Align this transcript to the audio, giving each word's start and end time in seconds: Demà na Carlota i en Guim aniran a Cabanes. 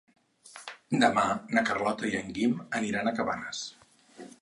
Demà 1.03 1.25
na 1.57 1.63
Carlota 1.69 2.09
i 2.13 2.17
en 2.23 2.35
Guim 2.39 2.59
aniran 2.81 3.11
a 3.13 3.17
Cabanes. 3.21 3.65